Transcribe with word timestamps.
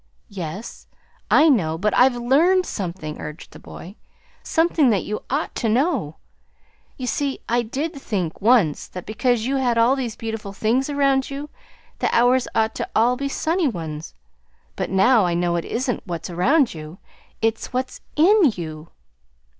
"Yes, 0.31 0.87
I 1.29 1.47
know, 1.47 1.77
but 1.77 1.95
I've 1.95 2.15
LEARNED 2.15 2.65
something," 2.65 3.21
urged 3.21 3.51
the 3.51 3.59
boy; 3.59 3.97
"something 4.41 4.89
that 4.89 5.03
you 5.03 5.21
ought 5.29 5.53
to 5.57 5.69
know. 5.69 6.15
You 6.97 7.05
see, 7.05 7.41
I 7.47 7.61
did 7.61 7.93
think, 7.93 8.41
once, 8.41 8.87
that 8.87 9.05
because 9.05 9.45
you 9.45 9.57
had 9.57 9.77
all 9.77 9.95
these 9.95 10.15
beautiful 10.15 10.53
things 10.53 10.89
around 10.89 11.29
you, 11.29 11.51
the 11.99 12.09
hours 12.15 12.47
ought 12.55 12.73
to 12.77 12.85
be 12.85 12.89
all 12.95 13.29
sunny 13.29 13.67
ones. 13.67 14.15
But 14.75 14.89
now 14.89 15.23
I 15.27 15.35
know 15.35 15.55
it 15.55 15.65
isn't 15.65 16.01
what's 16.07 16.31
around 16.31 16.73
you; 16.73 16.97
it's 17.39 17.71
what 17.71 17.89
is 17.89 18.01
IN 18.15 18.45
you!" 18.55 18.87